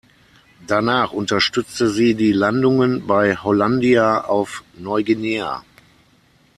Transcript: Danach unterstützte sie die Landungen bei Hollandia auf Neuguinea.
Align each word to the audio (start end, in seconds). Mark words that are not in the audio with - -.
Danach 0.65 1.11
unterstützte 1.11 1.87
sie 1.91 2.15
die 2.15 2.31
Landungen 2.31 3.05
bei 3.05 3.37
Hollandia 3.37 4.21
auf 4.23 4.63
Neuguinea. 4.75 5.63